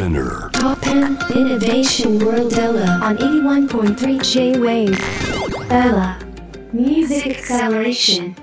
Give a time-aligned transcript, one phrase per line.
[0.00, 0.48] Spinner.
[0.52, 4.98] Top 10 Innovation World Ella on 81.3 J-Wave.
[5.68, 6.18] Ella
[6.72, 8.34] Music Acceleration.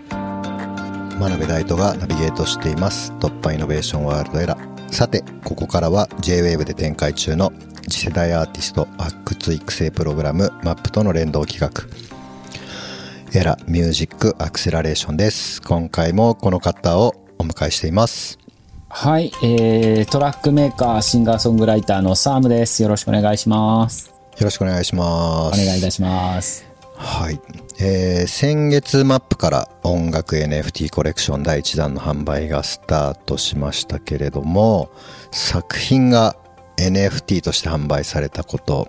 [1.17, 7.51] 真鍋大斗がナビゲートしています突破イノベーションワールドエラーさてここからは JWAVE で展開中の
[7.89, 11.71] 次世代アーティスト発掘育成プログラム MAP との連動企画
[13.33, 18.37] エラミュージックアクセラレーションです今回もこの方をお迎えしています
[18.99, 22.81] はい、えー、トラックメーカー、シンガーソングライターのサームです。
[22.81, 24.09] よろしくお願いします。
[24.09, 26.67] よろしくお願いしますお願いいたします。
[26.95, 27.39] はい、
[27.79, 34.89] えー先月マップから音楽 NFT コレクション第1弾の販売がスタートしましたけれども
[35.31, 36.35] 作品が
[36.77, 38.87] NFT として販売されたこと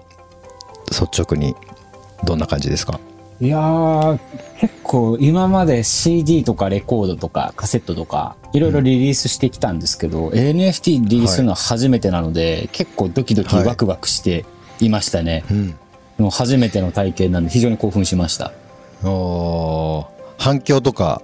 [0.91, 1.55] 率直に
[2.25, 2.99] どんな感じですか？
[3.41, 4.19] いやー、
[4.59, 14.45] 結構今まで CD とかレコードとかカセットとかいろいろリリースしてきたんですけど、NFT リリースするのは初めてなので、結構ドキドキはいワクワクして
[14.81, 15.45] いましたね。
[15.51, 15.75] うん。
[16.19, 18.53] もう初めての体験なんで非常に興奮しました。
[19.03, 21.23] 反響とか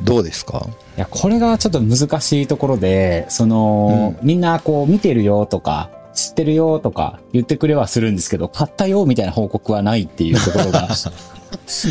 [0.00, 0.66] どうですか？
[0.96, 10.88] いや、これがちょっと難しいところで、その、みんなこう見てるよとか、知ってるよとか言ってくれはするんですけど、買ったよみたいな報告はないっていうところが、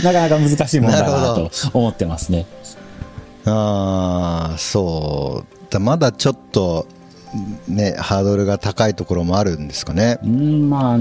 [0.04, 2.45] なかなか難しいもんだなと思ってますね。
[3.45, 6.86] ああそうだまだちょっと
[7.67, 11.00] ねハードルが高いところもあるんですかねうん、まあ、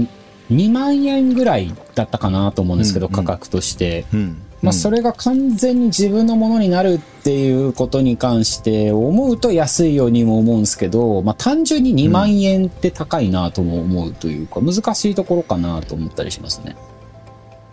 [0.51, 4.05] 2万円ぐらいだったかなと思うんですけど、うんうん価格として。
[4.13, 16.75] うんまあ、それが完全に自分のものになるっていうことに関して思うと安いようにも思うんですけど、まあ、単純に2万円って高いなとも思うというか、難しいところかなと思ったりしますね。
[16.85, 16.90] うん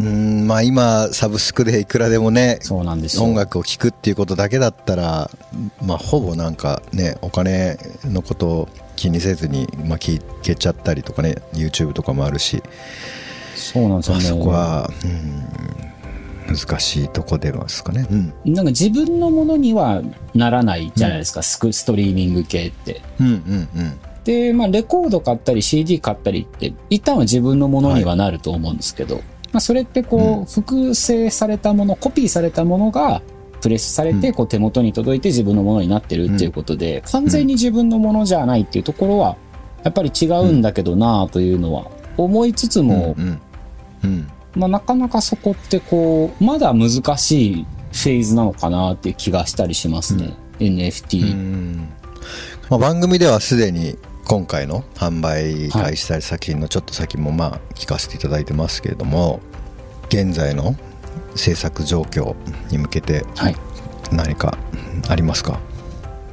[0.00, 3.24] まあ今サブスクでいくらでもねそうなんですよ。
[3.24, 5.30] 音楽を聴くっていうことだけだったら、
[5.84, 12.62] まあ、ほぼなんかねお金のことを気にせずに、まあ、聞けちゃったりとかね YouTube とかもあるし、
[13.56, 14.22] そうなんですよね。
[14.22, 14.90] まあ、そこは、
[16.48, 20.02] うん、難しいとこでますかね、うん、なんか自分のものには
[20.34, 23.02] ならないじゃないですか、スクストリーミング系って。
[23.20, 29.22] うんうんうんで、まあ、レコード買ったり CD 買ったりって、一旦は自分のものにはなると思うんですけど、
[29.52, 33.22] まあ、それってこう、複製されたもの、コピーされたものが、
[33.60, 39.36] プレスされて、こう手元に届いて自分のものになってるっていうことで、完全に自分のものじゃないっていうところは、
[39.82, 43.16] やっぱり違うんだけどなあというのは思いつつも、
[44.54, 50.34] まあ、なかなかそこってこう、まだ難しいフェーズなのかなっていう気がしたりしますね。
[50.58, 51.32] NFT。
[51.32, 51.88] うん。
[52.68, 53.96] まあ、番組ではすでに
[54.28, 59.40] 今回の販売開始された作品のちょっと先もまあ聞かせていただいてますけれども
[60.08, 60.76] 現在の
[61.34, 62.36] 制作状況
[62.70, 63.24] に向けて。
[64.10, 64.56] 何か
[65.10, 65.60] ありますか？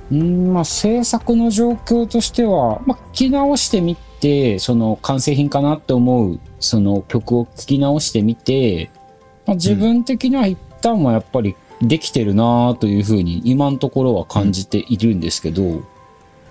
[0.10, 8.92] うんまあ、制作の状況としては、まあ、聞き直してみて、その完成品かなって思う、その曲を聞き直してみて、
[9.46, 15.84] まあ、自分的には一旦はやっぱりできてるなというふうに今のところは感じているんですけど、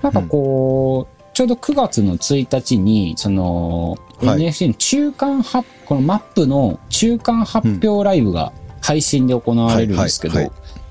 [0.03, 4.39] なんかこう、ちょうど9月の1日に、その、はい。
[4.39, 10.39] NFT の中間発、このマップの中間発表ライブが配信で行われるんですけど、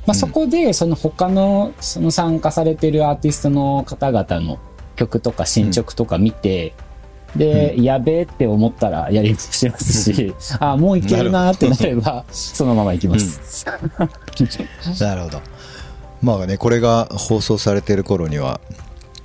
[0.06, 4.60] まあ、そこで、その他の、その参加されてるアーティストの方々の
[4.98, 6.74] 曲とか進捗とか見て、
[7.38, 13.66] で、やべえって思ったらやり直しますし、あもういけるなーってなれば、そのままいきます。
[15.02, 15.42] なるほど。
[16.22, 18.60] まあねこれが放送されている頃には、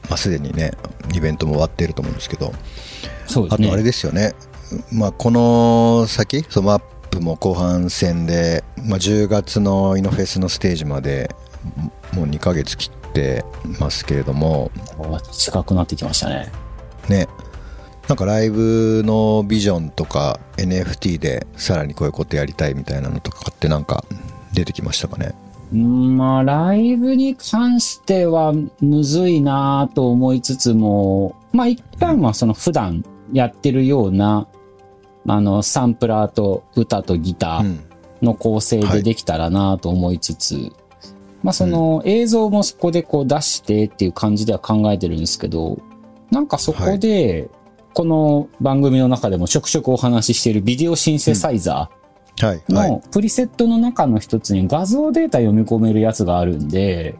[0.08, 0.72] まあ、すでにね
[1.14, 2.46] イベントも終わっていると思うんですけど。
[2.48, 2.54] ね。
[3.50, 4.34] あとあれですよね、
[4.90, 11.30] まあ、この先そのマップも後半戦で、まあ、10月のイノフェスのステージまで
[12.14, 13.44] もう2ヶ月切って
[13.78, 14.70] ますけれども。
[15.30, 16.50] 近くなってきましたね。
[17.08, 17.28] ね。
[18.08, 24.02] なんかライブのビジョンとか NFT でさらにこういうことやりたいみたいなのとかってなんか
[24.54, 25.34] 出てきましたかね？
[25.42, 34.48] うんまあ、ライブに関してはむずいなと思いつつも、まあ一旦はその普段やってるような、
[35.26, 37.88] あの、サンプラーと歌とギターうん
[38.22, 40.72] の構成でできたらなと思いつつ、
[41.42, 45.78] まあその映像もそこでこう出してっていう感じでは考えてるんですけど、
[46.30, 47.48] なんかそこで、
[47.94, 51.98] この番組の中でもちょくちょくお話ししているビデオシンセサイザー、はいはい
[52.68, 57.16] のプリセットの中の一つに画像データ読み込めるやつがあるんで、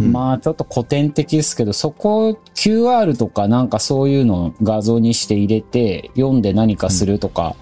[0.00, 0.12] うん。
[0.12, 7.56] まあちょっと古典的ですけど、そこ QR とかなんかそういうのを画像にして入れて読んで何かするとか、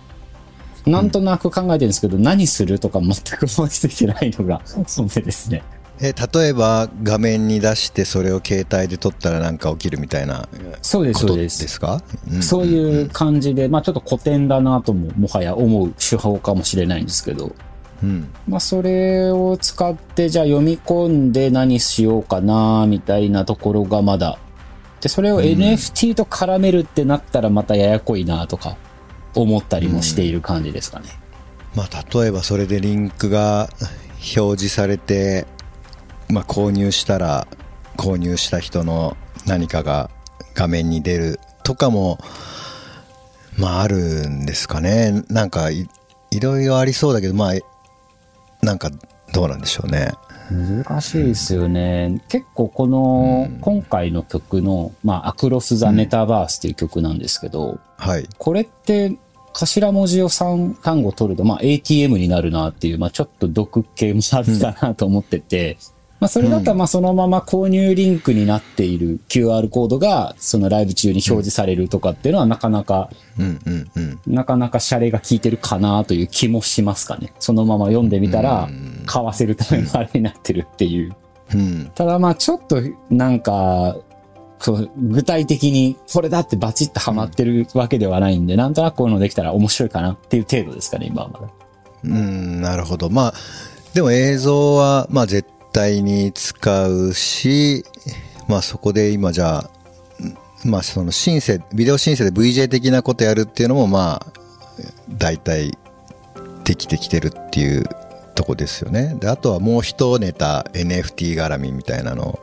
[0.86, 4.60] なんとなく考えてるんですけど、何するとか全く思いついてないのが
[4.96, 5.62] 本音ですね。
[6.06, 10.46] え例えば画面に出してそれを携帯で撮ったらなんか起きるみたいな
[10.82, 11.66] そうです、そうです。
[11.66, 12.02] すか？
[12.42, 17.54] そういう感じで、まあちょっと古典だなとも、もはや思う手法かもしれないんですけど、
[18.02, 18.28] うん。
[18.46, 24.38] まあそれを使って、じゃあ読み込んで何しようかな、みたいなところがまだ。
[25.00, 28.76] で、それを NFT と絡めるってなったらまたややこいな、とか、
[29.34, 31.06] 思ったりもしている感じですかね。
[31.74, 33.68] まあ、例えばそれでリンクが
[34.36, 35.46] 表示されて、
[36.34, 37.46] まあ、購入したら
[37.96, 39.16] 購入した人の
[39.46, 40.10] 何かが
[40.54, 42.18] 画面に出るとかも
[43.56, 45.22] まああるんですかね。
[45.28, 45.88] なんかい
[46.32, 47.54] いろいろありそうだけどまあ
[48.66, 48.90] なんか
[49.32, 50.10] どうなんでしょうね。
[50.50, 52.20] 難しいですよね。
[52.28, 58.28] 結構この、今回の曲の、まあ、アクロス・ザ・メタバースっていう曲なんですけど、はい。
[58.36, 59.16] これって
[59.54, 65.78] 頭文字を3単語取ると、まあ、ATM になるなっていう、まあ、ちょっと毒系もあるかなと思ってて、
[66.24, 77.34] まあ、それだったらまあそのまま購入リンクになっている QR コードがそのライブ中に表示されるとかっていうのはなかなか、うんうんうんなかなかシャレが効いてるかなという気もしますかね。
[77.40, 78.70] そのまま読んでみたら、
[79.04, 81.14] 買わせるためのあれになってるっていう。
[81.52, 82.80] うんただまあちょっと
[83.10, 83.98] なんか、
[84.60, 91.48] そう具体的にこれだってバチッとハマってるわけではないんで、なんとなくこういうのできたら面白いかなっていう程度ですかね、今はまだ。
[92.04, 93.34] うんなるほどまあ
[93.94, 97.84] でも映像はまあ絶対に使うし
[98.48, 99.70] まあそこで今じゃあ
[100.64, 104.32] まあそのシンセビデオシンセで VJ 的なことやるっていうのもまあ
[105.10, 105.76] 大体
[106.64, 107.84] できてきてるっていう
[108.34, 112.38] とこですよねであとはもう一ネタ NFT 絡みみたいなのを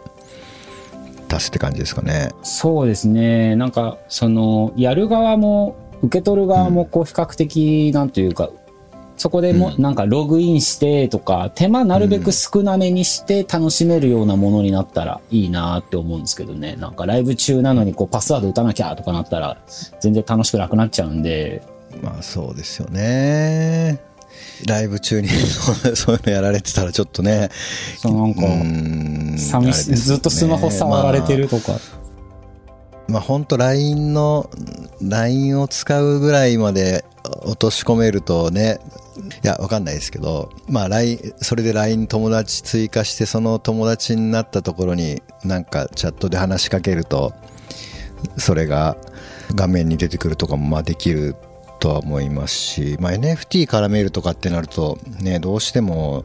[1.31, 3.55] 出すって感じですかねそうですね。
[3.55, 8.49] なんか、その、やる側も、受け取る側も、こう、比較的、なんというか、
[9.21, 16.75] そこでも、なんか、ログインしてとか、手間なるべく少なめにして楽しめるようなものになったらいいなって思うんですけどね。
[16.79, 19.59] なんか、ライブ中なのに、こう、パスワード打たなきゃとかなったら、
[19.99, 21.61] 全然楽しくなくなっちゃうんで、
[22.01, 24.01] まあそうですよね。
[24.67, 25.27] ライブ中に
[25.93, 27.49] そういうのやられてたらちょっとね。
[27.99, 29.97] そのなんか、うん寂しね。
[29.97, 31.79] ずっとスマホ触られてるとか。
[33.07, 34.49] まあ本当 LINE の
[34.99, 37.05] LINE を使うぐらいまで
[37.43, 38.79] 落とし込めるとね
[39.17, 47.33] いやわかんないですけどまあ LINE それで LINE 友達追加してその友達になったところになんかチャットで話しかけると
[48.37, 48.97] それが
[49.53, 51.35] 画面に出てくるとかもまあできる
[51.79, 56.23] とは思いますし、まあ、NFT 絡めるとかってなるとねどうしても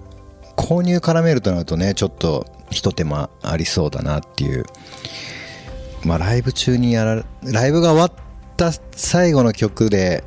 [0.57, 4.65] 購入絡めるとなるとねちょっとひと手間ありそうだなっていう。
[6.05, 8.13] まあ、ライブ中にやらライブが終わっ
[8.57, 10.23] た最後の曲で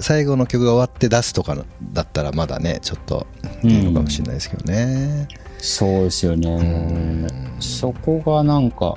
[0.00, 1.56] 最後の曲が終わって出すとか
[1.92, 3.26] だったらまだねちょっと
[3.62, 5.28] いいのかもしれないですけどね、
[5.58, 7.28] そうですよね。
[7.60, 8.96] そこがなんか、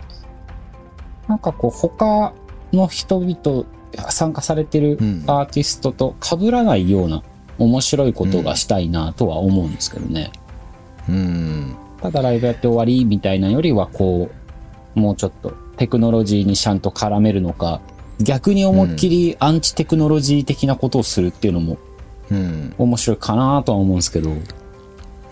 [1.27, 2.33] なんかこう他
[2.74, 3.65] の人々、
[4.09, 7.23] 参加されてるうんアーティストと被らないような
[7.57, 10.31] 面白いことがしたいなとは思うんですけどね。
[11.09, 14.30] うんただライブやって終わりみたいなよりはこ
[14.95, 17.81] う、もうちょっとテクノロジーにちゃんと絡めるのか、
[18.19, 21.78] 逆に思いっきりアンチテクノロジー的なことをするっていうのも
[22.30, 22.74] うん。
[22.78, 24.31] 面白いかなとは思うんですけど、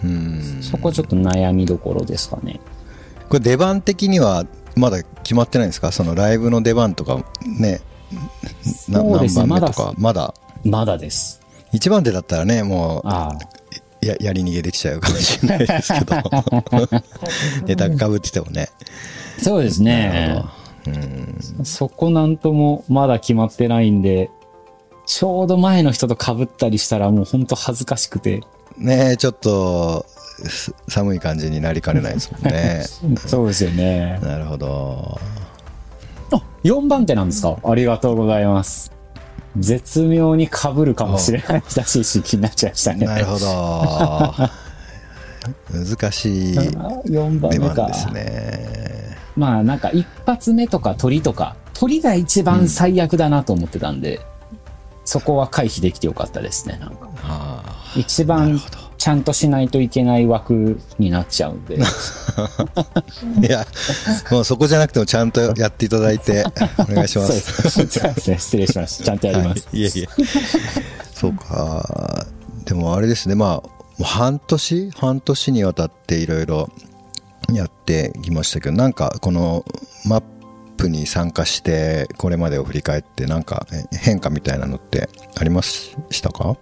[0.04, 0.60] うん。
[0.62, 2.60] そこはちょっと悩みどころですかね。
[3.28, 4.46] これ出番的には
[4.76, 5.92] まだ決まってないんですか？
[5.92, 7.82] そのライブの出番とかね
[8.88, 9.46] なそうですね。
[9.46, 9.94] 何番目とか？
[9.98, 10.98] まだまだ。
[10.98, 11.42] です。
[11.72, 13.08] 一番手だったらねもう。
[14.06, 16.16] ややり逃げできちゃうかもしれないですけど。
[17.66, 18.70] ネタかぶっててもね。
[19.42, 20.44] そうですね。
[21.64, 24.30] そこなんともまだ決まってないんで、
[25.06, 28.42] ちょうど前の人と被ったりしたらもうほんと恥ずかしくて。
[28.78, 30.06] ねちょっと
[30.44, 32.84] す寒い感じになりかねないですもんね
[33.26, 34.20] そうですよね。
[34.22, 35.18] なるほど
[36.34, 37.58] あ、4番手なんですか？
[37.64, 38.92] ありがとうございます。
[39.58, 40.52] 絶妙に被
[40.84, 43.06] るかもしれないらしいし気になっちゃいましたね。
[43.06, 44.34] なるほど
[45.72, 47.94] 難しい4番目か出番で。
[47.94, 48.85] すね
[49.36, 54.22] まあなんか一発目とか鳥とか、鳥が一番最悪だなと思ってたんで、
[55.04, 56.78] そこは回避できてよかったですね。
[56.80, 57.12] なんかは
[57.66, 58.60] あ一番
[58.98, 61.76] ちゃんとしないといけない枠になっちゃうんで。
[61.78, 61.80] い
[63.50, 63.66] や
[64.32, 66.46] もうそこじゃなくてもちゃんとやっていただいて
[66.80, 67.70] お願いします。
[67.70, 68.38] そうですね。
[68.38, 69.04] 失礼しました。
[69.04, 69.68] ちゃんとやります。
[69.68, 70.08] はい、いえいえ
[71.14, 72.26] そうか
[72.66, 74.92] でもあれですねまあもう半年？
[74.92, 76.70] 半年にわたっていろいろ
[77.52, 79.66] やってきましたけどなんかこの
[80.06, 80.24] マッ
[80.78, 86.58] プに参加してこれまでを振り返ってなんかえ変化みたいなのってありましたか？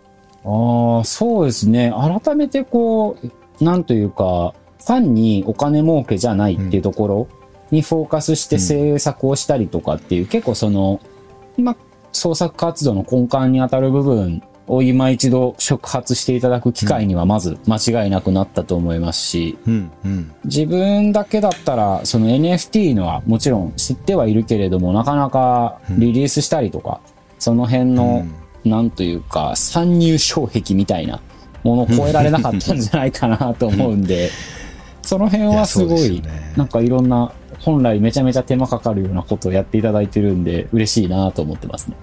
[0.46, 1.94] ああ、そうですね。
[2.24, 7.28] 改めてこう、なんというか、ファンにお金儲けじゃないっていうところ
[7.72, 11.00] にフォーカスして制作をしたりとかっていう、結構その、
[11.58, 11.78] まあ、
[12.12, 20.32] 創作活動の根幹に当たる部分を今一度触発していただく機会にはまず間違いなくなったと思いますし、うんうん。
[20.46, 27.02] 自分だけだったら、その NFT のはもちろん知ってはいるけれども、なかなかリリースしたりとか、
[27.40, 28.26] その辺の、
[28.64, 31.20] なんというか、参入障壁みたいな
[31.64, 34.30] ものを超えられなかったんじゃないかなと思うんで、
[35.02, 36.24] その辺はすごい、
[36.56, 41.98] なんかいろんな、本来めちゃめちゃ手間かかるようなことをやっていただいてるんで、嬉しいなと思ってますね。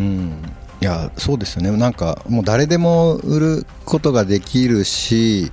[0.00, 0.42] うん
[0.82, 1.70] いやそうですよね。
[1.76, 5.52] なんかもう誰でも売ることができるし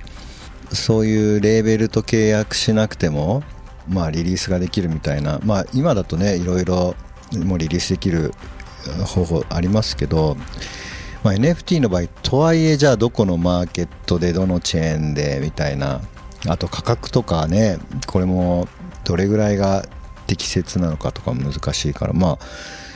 [0.72, 3.44] そういうレーベルと契約しなくても
[3.88, 5.38] まあリリースができるみたいな。
[5.44, 6.96] まあ今だとねいろいろ
[7.44, 8.34] もうリリースできる
[9.06, 10.36] 方法ありますけど、
[11.22, 16.00] まあ、NFT の場合とはいえじゃあどこのマーケットでどのチェーンでみたいな。
[16.48, 18.66] あと価格とかねこれも
[19.04, 19.84] どれぐらいが
[20.26, 22.38] 適切なのかとか難しいからまあ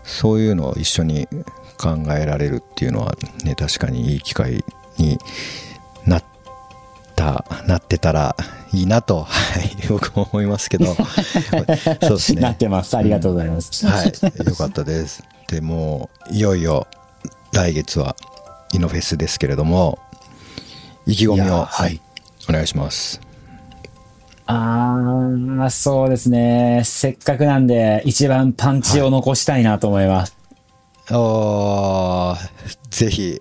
[0.03, 1.29] そういうのを一緒に
[1.79, 3.15] 考えられるっていうのは
[3.45, 4.65] ね確かにいい機会
[4.99, 5.19] に
[6.07, 6.25] なっ
[7.17, 8.37] たなってたら
[8.73, 10.97] いいなと、はい、 僕も思いますけど そう
[12.17, 12.97] ですなっねてます。
[12.97, 13.87] ありがとうございます。
[13.87, 14.13] はい
[14.47, 16.87] よかったですでもういよいよ
[17.53, 18.17] 来月は
[18.73, 19.99] イノフェスですけれども
[21.07, 22.01] 意気込みをはい
[22.49, 23.21] お願いします
[24.47, 26.83] あー、そうですね。
[26.85, 30.37] せっかくなんで、一番パンチを残したいなと思います。
[31.11, 33.39] おーぜひ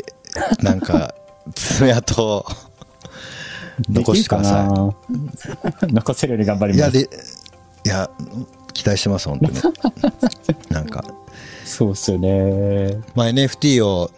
[0.61, 1.13] なんか
[1.55, 2.45] 爪痕を
[3.89, 4.93] 残してくださ
[5.83, 5.87] い。
[5.93, 6.97] 残せるように頑張ります。
[6.97, 7.09] いやで
[7.85, 8.09] いや
[8.73, 9.53] 期待してます本当に。
[10.69, 11.03] なんか、
[11.65, 12.97] そうっすよね。
[13.15, 14.09] まあ、NFT を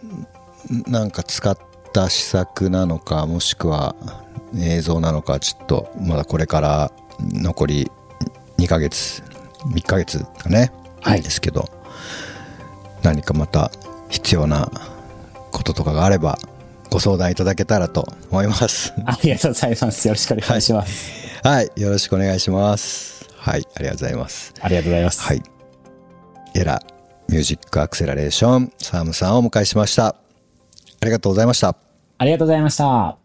[0.87, 1.57] なんか使っ
[1.93, 3.95] た施策なのかもしくは
[4.57, 7.91] 映像なのかちょっとまだこれから残り
[8.57, 9.21] 2ヶ月
[9.65, 10.71] 3ヶ月かね、
[11.01, 11.21] はい。
[11.21, 11.69] ですけど
[13.05, 13.71] 何かまた
[14.09, 14.71] 必要な
[15.51, 16.39] こととかがあれば
[16.89, 20.07] ご相談いただけたらと思いますありがとうございます。
[20.07, 21.11] よろしくお願いします。
[21.43, 25.21] はいよろしくお願いしますはいありがとうございますありがとうございます。
[25.21, 25.43] はい。
[26.55, 26.81] エラ
[27.29, 30.07] ミュージックアクセラレーション、サームさんをお迎えしました。
[30.07, 30.15] あ
[31.03, 31.75] りがとうございました。
[32.17, 33.24] ありがとうございました。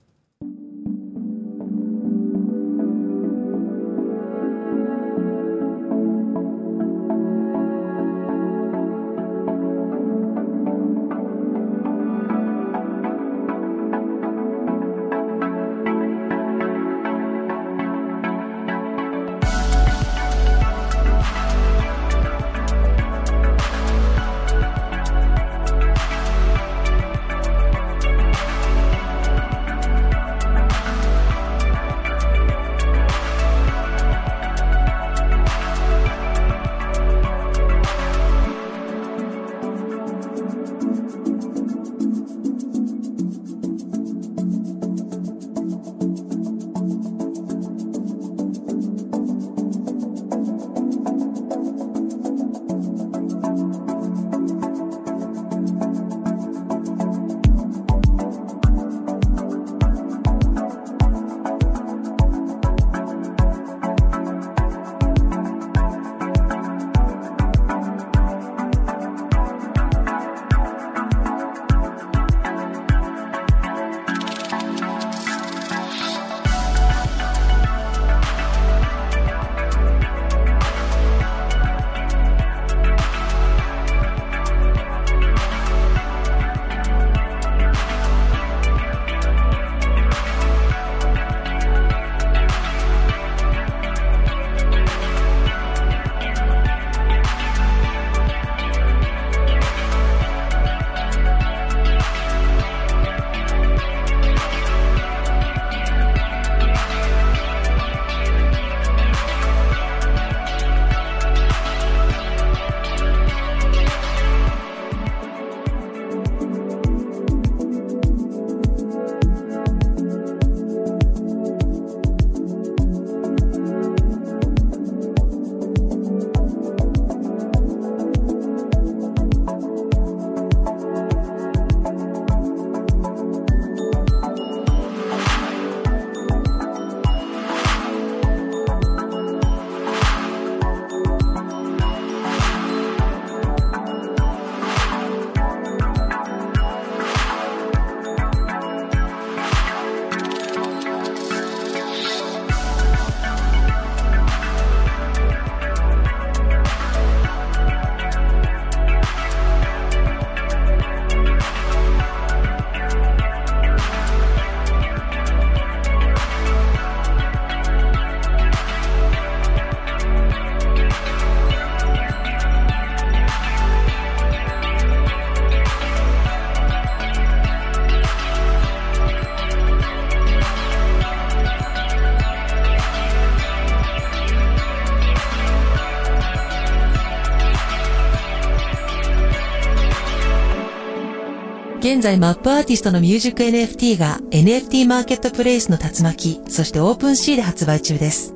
[191.93, 198.33] 現在マップアーティストのミュージック NFT が NFT マーケットプレイスの竜巻、そして OpenSea で発売中です。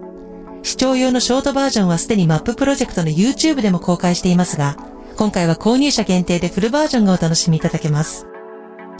[0.64, 4.76] 視聴用のショートバージョンはすでにマッププロジェクトの YouTube でも公開していますが、
[5.16, 8.26] 今回は購入者限定でフルバージョンがお楽しみいただけます。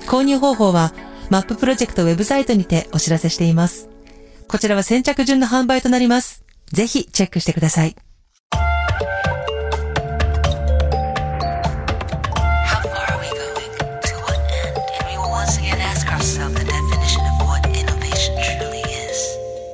[0.06, 0.94] 購入方法は、
[1.30, 3.88] マッププロジェクトウェブサイトにてお知らせしています。
[4.46, 6.44] こちらは先着順の販売となります。
[6.66, 7.96] ぜひチェックしてください。